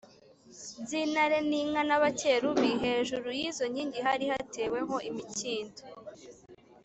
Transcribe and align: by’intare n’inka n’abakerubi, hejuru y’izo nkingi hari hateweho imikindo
by’intare 0.83 1.37
n’inka 1.49 1.81
n’abakerubi, 1.89 2.71
hejuru 2.83 3.27
y’izo 3.39 3.65
nkingi 3.71 3.99
hari 4.07 4.25
hateweho 4.31 4.95
imikindo 5.09 5.81